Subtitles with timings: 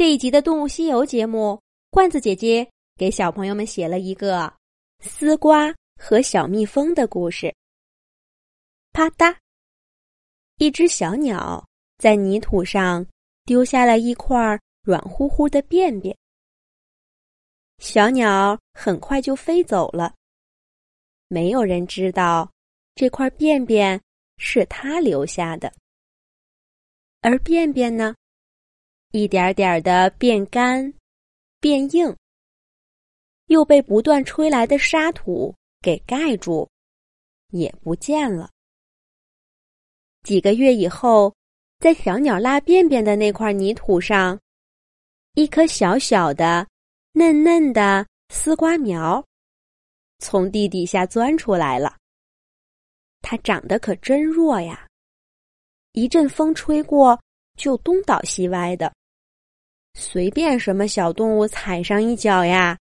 [0.00, 2.66] 这一集的《动物西游》节目，罐子姐姐
[2.96, 4.50] 给小朋友们写了一个
[5.00, 7.54] 丝瓜和小蜜蜂的故事。
[8.94, 9.36] 啪嗒，
[10.56, 11.62] 一只小鸟
[11.98, 13.06] 在泥土上
[13.44, 16.16] 丢下了一块软乎乎的便便，
[17.76, 20.14] 小鸟很快就飞走了。
[21.28, 22.50] 没有人知道
[22.94, 24.00] 这块便便
[24.38, 25.70] 是它留下的，
[27.20, 28.14] 而便便呢，
[29.12, 30.94] 一点点的变干、
[31.58, 32.16] 变硬，
[33.46, 36.68] 又被不断吹来的沙土给盖住，
[37.48, 38.48] 也不见了。
[40.22, 41.34] 几个月以后，
[41.80, 44.38] 在小鸟拉便便的那块泥土上，
[45.34, 46.64] 一颗小小的、
[47.12, 49.24] 嫩嫩的丝瓜苗。
[50.18, 51.96] 从地底下钻出来了。
[53.22, 54.86] 它长得可真弱呀！
[55.92, 57.20] 一阵风吹过，
[57.56, 58.92] 就东倒西歪的。
[59.94, 62.78] 随便什么小动物踩上一脚呀，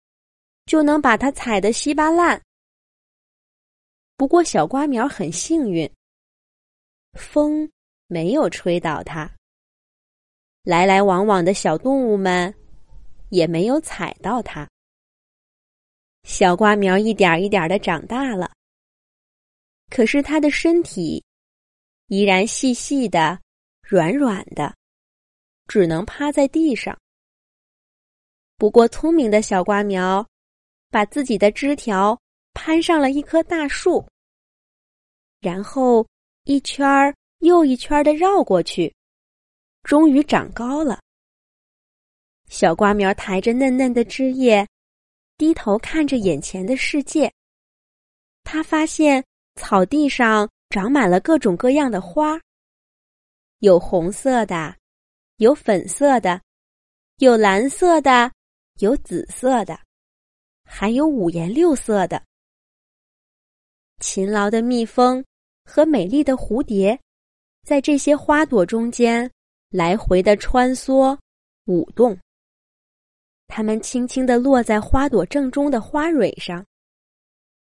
[0.66, 2.42] 就能把它踩得稀巴烂。
[4.16, 5.90] 不过小瓜苗很幸运，
[7.14, 7.70] 风
[8.08, 9.30] 没有吹倒它。
[10.64, 12.54] 来来往往的小动物们
[13.30, 14.70] 也没有踩到它。
[16.24, 18.52] 小瓜苗一点一点的长大了，
[19.90, 21.24] 可是它的身体
[22.08, 23.40] 依然细细的、
[23.82, 24.76] 软软的，
[25.70, 27.00] 只能趴在地上。
[28.58, 30.28] 不过，聪明的小瓜苗
[30.90, 32.20] 把自己的枝条
[32.54, 34.06] 攀上了一棵大树，
[35.40, 36.06] 然后
[36.44, 38.94] 一圈儿又一圈儿的绕过去，
[39.84, 41.00] 终于长高了。
[42.50, 44.68] 小瓜苗抬着嫩嫩的枝叶。
[45.38, 47.32] 低头看着眼前的世界，
[48.44, 49.24] 他发现
[49.56, 52.38] 草地上长满了各种各样的花，
[53.60, 54.76] 有红色的，
[55.40, 56.42] 有粉色的，
[57.20, 58.30] 有蓝色的，
[58.80, 59.80] 有紫色的，
[60.66, 62.22] 还有五颜六色的。
[64.02, 65.24] 勤劳的蜜蜂
[65.64, 67.00] 和美丽的蝴蝶，
[67.66, 69.32] 在这些花朵中间
[69.70, 71.18] 来回的穿梭、
[71.68, 72.20] 舞动。
[73.48, 76.66] 它们轻轻地落在花朵正中的花蕊上，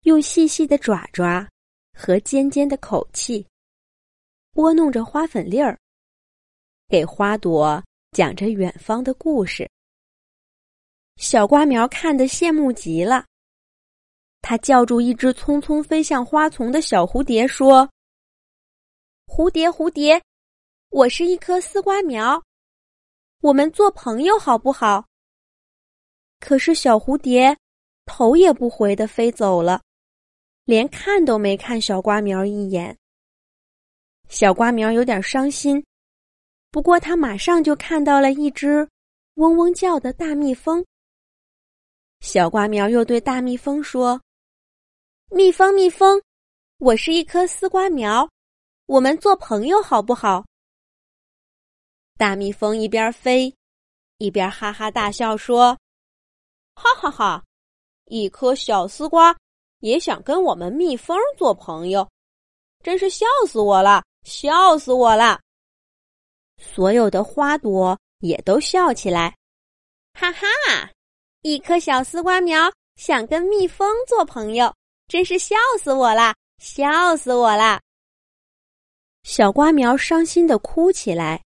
[0.02, 1.48] 用细细的爪爪
[1.96, 3.46] 和尖尖的口气
[4.50, 5.78] 拨弄着花粉粒儿，
[6.92, 9.66] 给花朵讲着远方的故事。
[11.16, 13.24] 小瓜苗看得羡慕极了，
[14.42, 17.88] 它叫住一只匆匆飞向花丛的小蝴蝶，说
[19.26, 20.22] ：“蝴蝶，蝴蝶，
[20.90, 22.42] 我是一颗丝瓜苗，
[23.40, 25.06] 我们做朋友好不好？”
[26.40, 27.56] 可是小蝴蝶
[28.04, 29.80] 头也不回的飞走了，
[30.66, 32.94] 连看都没看小瓜苗一眼。
[34.28, 35.82] 小瓜苗有点伤心，
[36.72, 38.88] 不过他马上就看到了一只
[39.34, 40.82] 嗡嗡叫的大蜜蜂。
[42.20, 44.18] 小瓜苗又对大蜜蜂说
[45.30, 46.18] ：“蜜蜂，蜜蜂，
[46.78, 48.26] 我是一颗丝瓜苗，
[48.86, 50.46] 我们做朋友好不好？”
[52.16, 53.54] 大蜜蜂一边飞，
[54.16, 55.76] 一边哈哈大笑说。
[56.74, 57.44] 哈哈哈！
[58.06, 59.36] 一颗小丝瓜
[59.80, 62.08] 也想跟我们蜜蜂做朋友，
[62.82, 64.02] 真是笑死我了！
[64.24, 65.38] 笑死我了！
[66.62, 69.36] 所有的花朵也都笑起来，
[70.14, 70.46] 哈哈！
[71.42, 74.72] 一颗小丝瓜苗想跟蜜蜂做朋友，
[75.08, 76.32] 真是笑死我了！
[76.58, 77.80] 笑死我了！
[79.24, 81.42] 小瓜苗伤心的哭起来。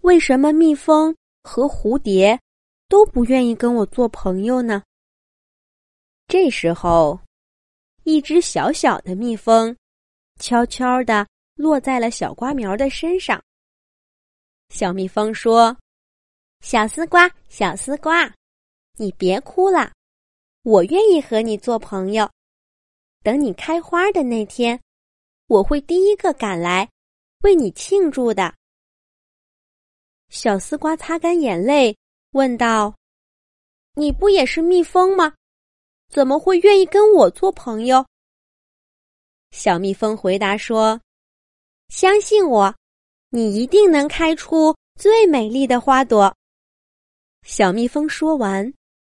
[0.00, 2.40] 为什么蜜蜂和蝴蝶？
[2.88, 4.82] 都不愿意跟我做朋友呢。
[6.26, 7.20] 这时候，
[8.04, 9.76] 一只小小的蜜蜂
[10.40, 11.24] 悄悄的
[11.54, 13.40] 落在了小瓜苗的身上。
[14.70, 15.76] 小蜜蜂说
[16.64, 18.32] ：“小丝瓜，小丝瓜，
[18.96, 19.92] 你别哭了，
[20.62, 22.30] 我愿意和你做朋友。
[23.22, 24.80] 等你开花的那天，
[25.48, 26.88] 我会第一个赶来
[27.42, 28.54] 为你庆祝的。”
[30.30, 31.94] 小丝瓜擦干眼泪。
[32.32, 32.94] 问道
[33.94, 35.34] ：“你不也是蜜蜂吗？
[36.08, 38.06] 怎么会愿意跟我做朋友？”
[39.50, 41.00] 小蜜蜂回答说
[41.90, 42.72] ：“相信我，
[43.30, 46.36] 你一定能开出最美丽的花朵。”
[47.42, 48.72] 小蜜蜂说完，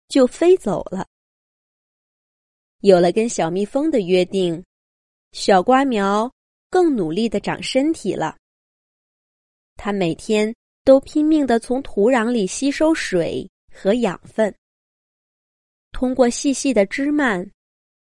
[0.09, 1.07] 就飞走了。
[2.81, 4.63] 有了跟小蜜蜂的约定，
[5.33, 6.31] 小瓜苗
[6.69, 8.37] 更努力的长身体了。
[9.77, 10.55] 它每天。
[10.87, 14.55] 都拼命的从土壤里吸收水和养分，
[15.91, 17.45] 通过细细的枝蔓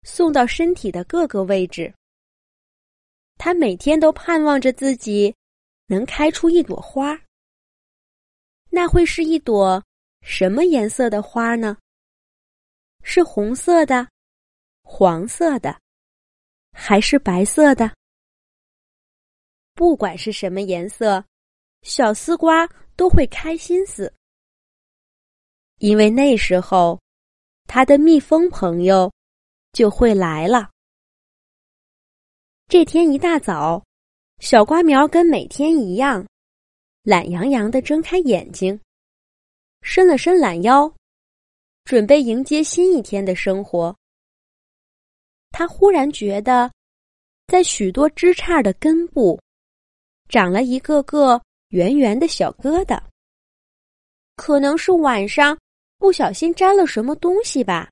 [0.04, 1.94] 送到身体的各个位置。
[3.36, 5.36] 他每天都盼望着自己
[5.92, 7.20] 能开出一朵花。
[8.70, 9.84] 那会是一朵
[10.22, 11.78] 什么颜色的花呢？
[13.04, 14.10] 是红色的、
[14.84, 15.78] 黄色的，
[16.72, 17.94] 还是白色的？
[19.74, 21.26] 不管是什么颜色，
[21.82, 22.66] 小丝瓜
[22.96, 24.14] 都会开心死，
[25.80, 27.02] 因为那时候，
[27.66, 29.12] 它的蜜蜂朋友
[29.74, 30.72] 就会来了。
[32.70, 33.84] 这天一大早，
[34.42, 36.26] 小瓜苗跟每天一样，
[37.04, 38.78] 懒洋洋的睁开眼睛，
[39.84, 40.92] 伸了伸懒腰，
[41.84, 43.96] 准备迎接新一天的生活。
[45.52, 46.72] 他忽然觉得，
[47.46, 49.40] 在许多枝杈的根部，
[50.28, 53.00] 长了一个个圆圆的小疙瘩。
[54.38, 55.56] 可能是晚上
[56.00, 57.88] 不小心沾了什么东西吧。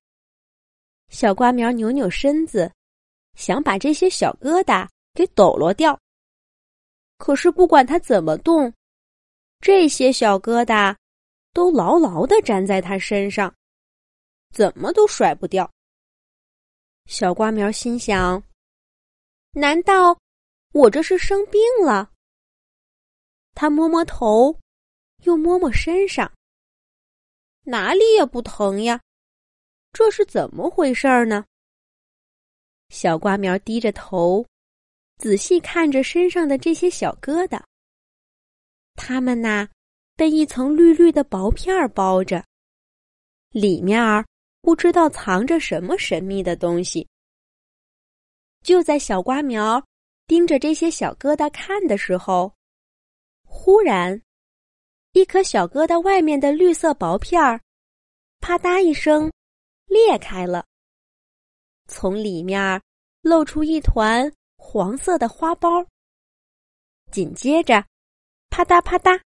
[1.09, 2.71] 小瓜苗扭扭身子。
[3.35, 5.97] 想把这些小疙瘩给抖落掉，
[7.19, 8.73] 可是不管他怎么动，
[9.59, 10.95] 这些小疙瘩
[11.53, 13.53] 都牢牢的粘在他身上，
[14.55, 15.69] 怎么都甩不掉。
[17.07, 18.41] 小瓜苗心想：
[19.51, 20.17] 难道
[20.71, 22.09] 我这是生病了？
[23.53, 24.57] 他摸摸头，
[25.23, 26.31] 又摸摸身上，
[27.63, 29.01] 哪里也不疼呀，
[29.91, 31.45] 这是怎么回事呢？
[32.87, 34.45] 小瓜苗低着头，
[35.19, 37.61] 仔细看着身上的这些小疙瘩。
[38.95, 39.67] 它们呐，
[40.15, 42.43] 被一层绿绿的薄片包着，
[43.51, 44.25] 里面儿
[44.61, 47.05] 不知道藏着什么神秘的东西。
[48.63, 49.81] 就在小瓜苗
[50.25, 52.53] 盯着这些小疙瘩看的时候，
[53.45, 54.21] 忽然，
[55.11, 57.59] 一颗小疙瘩外面的绿色薄片儿，
[58.39, 59.29] 啪嗒一声
[59.85, 60.65] 裂开了。
[61.87, 62.81] 从里面
[63.21, 64.31] 露出一团
[64.61, 65.83] 黄色的花苞，
[67.11, 67.83] 紧接着，
[68.51, 69.19] 啪嗒啪嗒，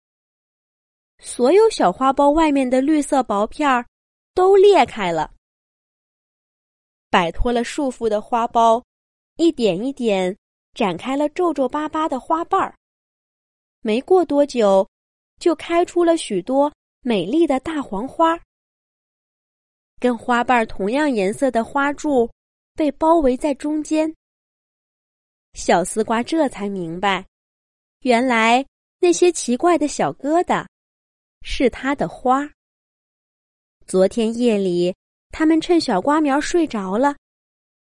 [1.18, 3.83] 所有小花苞外面的绿色薄片儿
[4.36, 5.33] 都裂开了。
[7.10, 8.83] 摆脱了束缚的花苞，
[9.38, 10.38] 一点一点
[10.75, 12.75] 展开了皱皱巴巴的花瓣儿。
[13.80, 14.88] 没过多久，
[15.39, 18.39] 就开出了许多美丽的大黄花。
[20.00, 22.30] 跟花瓣同样颜色的花柱。
[22.74, 24.12] 被包围在中间，
[25.53, 27.25] 小丝瓜这才明白，
[28.00, 28.65] 原来
[29.00, 30.65] 那些奇怪的小疙瘩
[31.42, 32.50] 是它的花。
[33.86, 34.95] 昨天夜里，
[35.30, 37.15] 他们趁小瓜苗睡着了，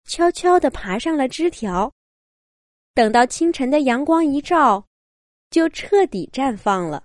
[0.05, 1.91] 悄悄地爬上了枝条，
[2.93, 4.87] 等到清晨的阳光一照，
[5.51, 7.03] 就彻底绽放了。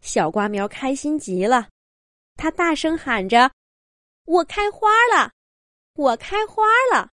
[0.00, 1.68] 小瓜苗开心极了，
[2.36, 3.50] 他大声喊着
[4.24, 5.32] ：“我开花了！”
[5.94, 7.10] 我开花了。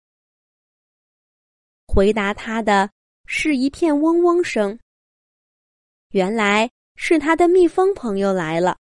[1.93, 2.89] 回答他的
[3.25, 4.79] 是一片嗡嗡声。
[6.11, 8.77] 原来是他的蜜蜂朋友来了。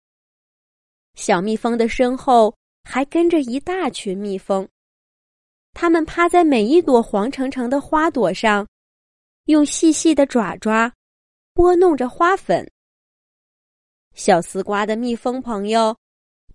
[1.14, 4.66] 小蜜蜂的身后还跟着一大群蜜蜂，
[5.74, 8.66] 它们趴在每一朵黄澄澄的花朵上，
[9.44, 10.90] 用细细的爪爪
[11.52, 12.66] 拨弄着花粉。
[14.14, 15.94] 小丝瓜的蜜蜂朋友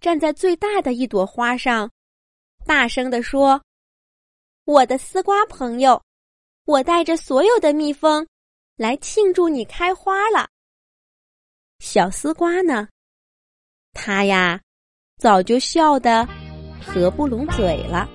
[0.01, 1.87] 站在最大的一朵花上。
[2.65, 3.63] 大声地说
[4.65, 6.01] ：“我的丝瓜朋友，
[6.69, 8.27] 我带着所有的蜜蜂
[8.77, 10.47] 来庆祝你开花了。”
[11.81, 12.87] 小丝瓜呢？
[13.93, 14.61] 他呀，
[15.17, 16.27] 早就笑得
[16.79, 18.07] 合不拢嘴了。